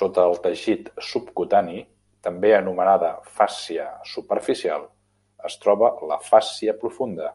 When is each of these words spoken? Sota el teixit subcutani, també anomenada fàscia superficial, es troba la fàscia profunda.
Sota 0.00 0.26
el 0.28 0.34
teixit 0.44 0.90
subcutani, 1.06 1.82
també 2.26 2.52
anomenada 2.58 3.08
fàscia 3.40 3.88
superficial, 4.12 4.86
es 5.50 5.60
troba 5.66 5.92
la 6.14 6.22
fàscia 6.30 6.78
profunda. 6.86 7.34